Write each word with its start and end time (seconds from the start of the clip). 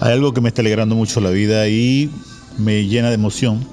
Hay 0.00 0.12
algo 0.12 0.34
que 0.34 0.42
me 0.42 0.48
está 0.48 0.60
alegrando 0.60 0.94
mucho 0.94 1.20
la 1.20 1.30
vida 1.30 1.68
y 1.68 2.10
me 2.58 2.84
llena 2.86 3.08
de 3.08 3.14
emoción. 3.14 3.66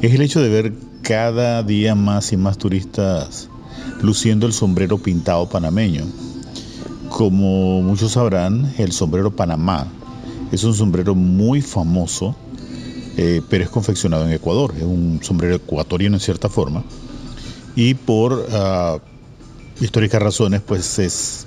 Es 0.00 0.14
el 0.14 0.22
hecho 0.22 0.40
de 0.40 0.48
ver 0.48 0.72
cada 1.02 1.62
día 1.62 1.94
más 1.94 2.32
y 2.32 2.38
más 2.38 2.56
turistas 2.56 3.48
luciendo 4.00 4.46
el 4.46 4.54
sombrero 4.54 4.96
pintado 4.96 5.48
panameño. 5.48 6.04
Como 7.10 7.82
muchos 7.82 8.12
sabrán, 8.12 8.72
el 8.78 8.92
sombrero 8.92 9.36
Panamá 9.36 9.86
es 10.52 10.64
un 10.64 10.74
sombrero 10.74 11.14
muy 11.14 11.60
famoso, 11.60 12.34
eh, 13.18 13.42
pero 13.50 13.64
es 13.64 13.70
confeccionado 13.70 14.26
en 14.26 14.32
Ecuador. 14.32 14.72
Es 14.76 14.84
un 14.84 15.20
sombrero 15.22 15.56
ecuatoriano 15.56 16.16
en 16.16 16.20
cierta 16.20 16.48
forma. 16.48 16.82
Y 17.76 17.92
por 17.92 18.46
ah, 18.52 18.98
históricas 19.80 20.22
razones, 20.22 20.62
pues 20.62 20.98
es 20.98 21.46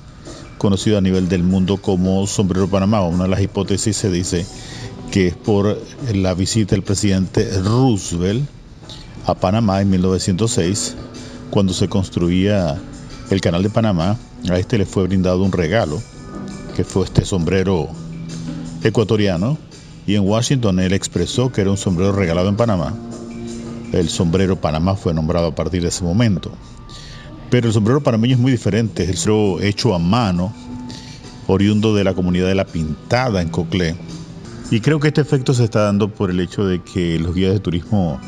conocido 0.58 0.98
a 0.98 1.02
nivel 1.02 1.30
del 1.30 1.44
mundo 1.44 1.78
como 1.78 2.26
sombrero 2.28 2.68
Panamá. 2.68 3.02
Una 3.02 3.24
de 3.24 3.30
las 3.30 3.42
hipótesis 3.42 3.96
se 3.96 4.10
dice 4.10 4.46
que 5.12 5.28
es 5.28 5.36
por 5.36 5.80
la 6.14 6.34
visita 6.34 6.76
del 6.76 6.84
presidente 6.84 7.62
Roosevelt 7.62 8.48
a 9.26 9.34
Panamá 9.36 9.82
en 9.82 9.90
1906, 9.90 10.96
cuando 11.50 11.74
se 11.74 11.88
construía 11.88 12.80
el 13.30 13.42
canal 13.42 13.64
de 13.64 13.70
Panamá. 13.70 14.18
A 14.50 14.60
este 14.60 14.78
le 14.78 14.86
fue 14.86 15.04
brindado 15.04 15.42
un 15.44 15.52
regalo, 15.52 16.02
que 16.76 16.84
fue 16.84 17.06
este 17.06 17.26
sombrero 17.26 17.88
ecuatoriano, 18.84 19.58
y 20.06 20.16
en 20.16 20.28
Washington 20.28 20.80
él 20.80 20.94
expresó 20.94 21.52
que 21.52 21.62
era 21.62 21.72
un 21.72 21.78
sombrero 21.78 22.12
regalado 22.12 22.50
en 22.50 22.56
Panamá. 22.56 22.94
El 23.92 24.10
sombrero 24.10 24.60
Panamá 24.60 24.96
fue 24.96 25.14
nombrado 25.14 25.48
a 25.48 25.56
partir 25.56 25.82
de 25.82 25.88
ese 25.88 26.04
momento. 26.04 26.52
Pero 27.50 27.68
el 27.68 27.74
sombrero 27.74 28.02
panameño 28.02 28.36
es 28.36 28.40
muy 28.40 28.52
diferente, 28.52 29.04
es 29.04 29.10
el 29.10 29.18
sombrero 29.18 29.62
hecho 29.62 29.94
a 29.94 30.00
mano, 30.00 30.54
oriundo 31.48 31.94
de 31.94 32.04
la 32.04 32.14
comunidad 32.14 32.48
de 32.48 32.56
La 32.56 32.66
Pintada 32.66 33.42
en 33.42 33.50
Coclé. 33.50 33.96
Y 34.72 34.82
creo 34.82 35.00
que 35.00 35.10
este 35.10 35.22
efecto 35.22 35.54
se 35.54 35.64
está 35.64 35.84
dando 35.84 36.10
por 36.10 36.32
el 36.32 36.40
hecho 36.40 36.66
de 36.66 36.82
que 36.82 37.20
los 37.20 37.36
guías 37.36 37.54
de 37.54 37.60
turismo 37.60 38.20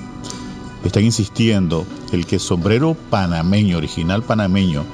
están 0.84 1.04
insistiendo 1.04 1.86
el 2.12 2.26
que 2.26 2.40
sombrero 2.40 2.96
panameño, 3.10 3.78
original 3.78 4.24
panameño, 4.24 4.86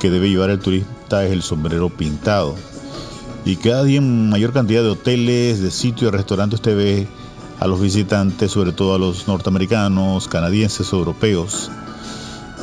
que 0.00 0.10
debe 0.10 0.28
llevar 0.28 0.50
el 0.50 0.58
turista 0.58 1.24
es 1.24 1.32
el 1.32 1.42
sombrero 1.42 1.88
pintado. 1.88 2.56
Y 3.44 3.56
cada 3.56 3.84
día 3.84 3.98
en 3.98 4.28
mayor 4.28 4.52
cantidad 4.52 4.82
de 4.82 4.90
hoteles, 4.90 5.60
de 5.60 5.70
sitios, 5.70 6.10
de 6.10 6.18
restaurantes 6.18 6.58
usted 6.60 6.76
ve 6.76 7.08
a 7.60 7.66
los 7.66 7.80
visitantes, 7.80 8.50
sobre 8.50 8.72
todo 8.72 8.94
a 8.94 8.98
los 8.98 9.26
norteamericanos, 9.26 10.28
canadienses, 10.28 10.92
europeos, 10.92 11.70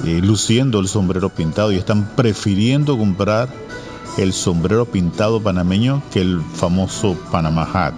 luciendo 0.03 0.79
el 0.79 0.87
sombrero 0.87 1.29
pintado 1.29 1.71
y 1.71 1.77
están 1.77 2.07
prefiriendo 2.15 2.97
comprar 2.97 3.49
el 4.17 4.33
sombrero 4.33 4.85
pintado 4.85 5.41
panameño 5.41 6.01
que 6.11 6.21
el 6.21 6.41
famoso 6.41 7.17
Panama 7.31 7.67
Hat. 7.73 7.93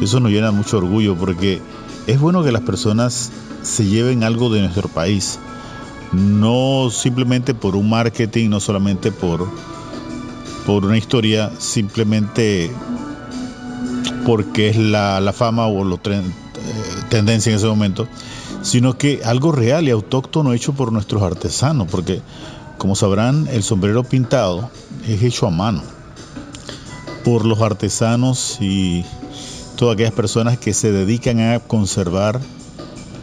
Eso 0.00 0.20
nos 0.20 0.32
llena 0.32 0.50
mucho 0.50 0.78
orgullo 0.78 1.16
porque 1.16 1.60
es 2.06 2.18
bueno 2.18 2.42
que 2.42 2.52
las 2.52 2.62
personas 2.62 3.30
se 3.62 3.86
lleven 3.86 4.24
algo 4.24 4.50
de 4.50 4.60
nuestro 4.60 4.88
país, 4.88 5.38
no 6.12 6.88
simplemente 6.90 7.54
por 7.54 7.76
un 7.76 7.90
marketing, 7.90 8.48
no 8.48 8.60
solamente 8.60 9.12
por, 9.12 9.46
por 10.66 10.86
una 10.86 10.96
historia, 10.96 11.50
simplemente 11.58 12.70
porque 14.24 14.70
es 14.70 14.76
la, 14.76 15.32
fama 15.36 15.66
o 15.66 15.84
la 15.84 15.96
eh, 15.96 16.22
tendencia 17.10 17.50
en 17.50 17.56
ese 17.56 17.66
momento, 17.66 18.08
sino 18.62 18.98
que 18.98 19.22
algo 19.24 19.52
real 19.52 19.88
y 19.88 19.90
autóctono 19.90 20.52
hecho 20.52 20.72
por 20.72 20.92
nuestros 20.92 21.22
artesanos, 21.22 21.88
porque 21.90 22.22
como 22.78 22.96
sabrán, 22.96 23.46
el 23.50 23.62
sombrero 23.62 24.04
pintado 24.04 24.70
es 25.06 25.22
hecho 25.22 25.46
a 25.46 25.50
mano 25.50 25.82
por 27.24 27.44
los 27.44 27.60
artesanos 27.60 28.58
y 28.60 29.04
todas 29.76 29.94
aquellas 29.94 30.12
personas 30.12 30.58
que 30.58 30.72
se 30.72 30.90
dedican 30.90 31.40
a 31.40 31.60
conservar 31.60 32.40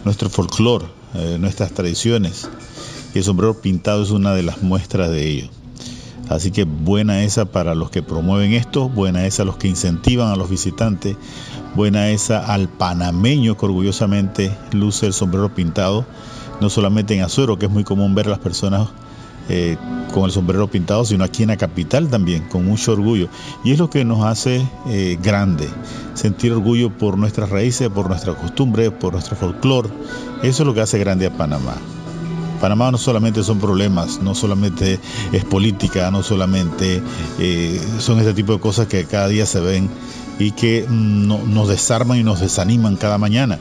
nuestro 0.06 0.30
folclore, 0.30 0.86
eh, 1.16 1.38
nuestras 1.40 1.72
tradiciones. 1.72 2.50
Y 3.14 3.20
el 3.20 3.24
sombrero 3.24 3.60
pintado 3.60 4.04
es 4.04 4.12
una 4.12 4.34
de 4.34 4.44
las 4.44 4.62
muestras 4.62 5.10
de 5.10 5.28
ello. 5.28 5.50
Así 6.30 6.52
que 6.52 6.66
buena 6.66 7.24
esa 7.24 7.46
para 7.46 7.74
los 7.74 7.90
que 7.90 8.04
promueven 8.04 8.54
esto, 8.54 8.90
buena 8.90 9.26
esa 9.26 9.44
a 9.44 9.46
los 9.46 9.58
que 9.58 9.68
incentivan 9.68 10.30
a 10.30 10.36
los 10.36 10.50
visitantes, 10.50 11.16
buena 11.76 12.10
esa 12.10 12.54
al 12.54 12.68
panameño 12.68 13.58
que 13.58 13.66
orgullosamente 13.66 14.52
luce 14.72 15.06
el 15.08 15.14
sombrero 15.14 15.54
pintado, 15.54 16.06
no 16.60 16.70
solamente 16.70 17.16
en 17.16 17.22
Azuero, 17.22 17.58
que 17.58 17.68
es 17.68 17.72
muy 17.72 17.84
común 17.84 18.14
ver 18.16 18.28
a 18.28 18.32
las 18.32 18.40
personas 18.40 18.90
eh, 19.50 19.78
con 20.14 20.26
el 20.26 20.32
sombrero 20.32 20.68
pintado, 20.68 21.06
sino 21.06 21.24
aquí 21.24 21.44
en 21.44 21.50
la 21.50 21.58
capital 21.58 22.10
también, 22.10 22.44
con 22.50 22.66
mucho 22.66 22.92
orgullo. 22.92 23.30
Y 23.64 23.72
es 23.72 23.80
lo 23.80 23.90
que 23.90 24.04
nos 24.04 24.26
hace 24.26 24.68
eh, 24.88 25.18
grande, 25.22 25.70
sentir 26.16 26.52
orgullo 26.52 26.90
por 26.90 27.18
nuestras 27.18 27.50
raíces, 27.50 27.88
por 27.90 28.10
nuestra 28.10 28.34
costumbre, 28.34 28.92
por 28.92 29.14
nuestro 29.14 29.38
folclore. 29.38 29.90
Eso 30.44 30.64
es 30.64 30.68
lo 30.68 30.74
que 30.74 30.82
hace 30.82 31.00
grande 31.00 31.28
a 31.28 31.32
Panamá. 31.32 31.76
Panamá 32.60 32.92
no 32.92 32.98
solamente 32.98 33.44
son 33.44 33.60
problemas, 33.60 34.22
no 34.22 34.36
solamente 34.36 35.00
es 35.32 35.46
política, 35.46 36.12
no 36.12 36.24
solamente 36.24 37.02
eh, 37.40 37.82
son 38.00 38.20
este 38.20 38.34
tipo 38.34 38.54
de 38.54 38.60
cosas 38.60 38.88
que 38.88 39.06
cada 39.06 39.28
día 39.28 39.46
se 39.46 39.60
ven 39.60 39.90
y 40.40 40.52
que 40.52 40.86
mm, 40.88 41.54
nos 41.54 41.68
desarman 41.68 42.20
y 42.20 42.24
nos 42.24 42.40
desaniman 42.40 42.96
cada 42.96 43.18
mañana, 43.18 43.60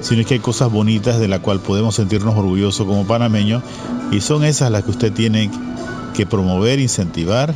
sino 0.00 0.24
que 0.24 0.34
hay 0.34 0.40
cosas 0.40 0.70
bonitas 0.70 1.18
de 1.18 1.28
las 1.28 1.40
cuales 1.40 1.62
podemos 1.62 1.94
sentirnos 1.94 2.36
orgullosos 2.36 2.86
como 2.86 3.06
panameños 3.06 3.62
y 4.10 4.20
son 4.20 4.44
esas 4.44 4.70
las 4.70 4.84
que 4.84 4.90
usted 4.90 5.12
tiene 5.12 5.50
que 6.14 6.26
promover, 6.26 6.78
incentivar 6.78 7.54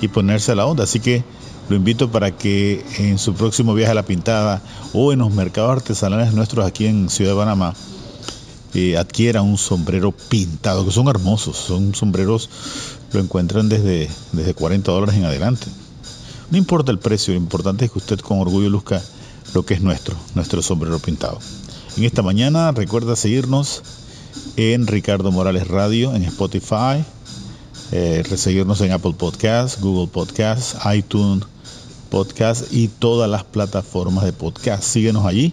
y 0.00 0.08
ponerse 0.08 0.52
a 0.52 0.54
la 0.54 0.66
onda. 0.66 0.84
Así 0.84 1.00
que 1.00 1.24
lo 1.68 1.76
invito 1.76 2.10
para 2.10 2.30
que 2.30 2.84
en 2.98 3.18
su 3.18 3.34
próximo 3.34 3.74
viaje 3.74 3.92
a 3.92 3.94
la 3.94 4.04
pintada 4.04 4.62
o 4.92 5.12
en 5.12 5.18
los 5.20 5.32
mercados 5.32 5.72
artesanales 5.72 6.32
nuestros 6.32 6.66
aquí 6.66 6.86
en 6.86 7.08
Ciudad 7.08 7.32
de 7.32 7.38
Panamá, 7.38 7.74
adquiera 8.98 9.42
un 9.42 9.58
sombrero 9.58 10.12
pintado, 10.12 10.84
que 10.84 10.92
son 10.92 11.08
hermosos, 11.08 11.56
son 11.56 11.94
sombreros, 11.94 12.50
lo 13.12 13.20
encuentran 13.20 13.68
desde, 13.68 14.08
desde 14.32 14.54
40 14.54 14.90
dólares 14.90 15.16
en 15.16 15.24
adelante. 15.24 15.66
No 16.50 16.58
importa 16.58 16.92
el 16.92 16.98
precio, 16.98 17.34
lo 17.34 17.40
importante 17.40 17.84
es 17.84 17.90
que 17.90 17.98
usted 17.98 18.20
con 18.20 18.38
orgullo 18.38 18.68
luzca 18.68 19.02
lo 19.54 19.64
que 19.64 19.74
es 19.74 19.80
nuestro, 19.80 20.14
nuestro 20.34 20.62
sombrero 20.62 20.98
pintado. 20.98 21.38
En 21.96 22.04
esta 22.04 22.22
mañana 22.22 22.72
recuerda 22.72 23.16
seguirnos 23.16 23.82
en 24.56 24.86
Ricardo 24.86 25.32
Morales 25.32 25.66
Radio, 25.66 26.14
en 26.14 26.24
Spotify, 26.24 27.04
eh, 27.92 28.22
seguirnos 28.36 28.80
en 28.80 28.92
Apple 28.92 29.14
Podcasts, 29.16 29.80
Google 29.80 30.08
Podcasts, 30.08 30.76
iTunes 30.94 31.44
Podcast 32.10 32.72
y 32.72 32.88
todas 32.88 33.28
las 33.28 33.44
plataformas 33.44 34.24
de 34.24 34.32
podcast. 34.32 34.82
Síguenos 34.84 35.26
allí 35.26 35.52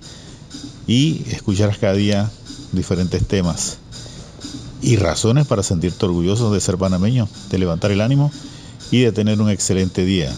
y 0.85 1.23
escucharás 1.31 1.78
cada 1.78 1.94
día 1.94 2.31
diferentes 2.73 3.25
temas 3.25 3.78
y 4.81 4.97
razones 4.97 5.47
para 5.47 5.63
sentirte 5.63 6.06
orgulloso 6.06 6.53
de 6.53 6.59
ser 6.59 6.78
panameño, 6.78 7.28
de 7.50 7.57
levantar 7.57 7.91
el 7.91 8.01
ánimo 8.01 8.31
y 8.91 9.00
de 9.00 9.11
tener 9.11 9.39
un 9.39 9.50
excelente 9.50 10.03
día. 10.03 10.31